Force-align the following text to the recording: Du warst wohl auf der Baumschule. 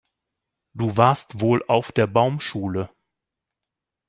Du 0.73 0.97
warst 0.97 1.41
wohl 1.41 1.63
auf 1.67 1.91
der 1.91 2.07
Baumschule. 2.07 2.89